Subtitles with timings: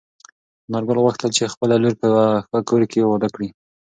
[0.69, 3.49] انارګل غوښتل چې خپله لور په یوه ښه کور کې واده کړي.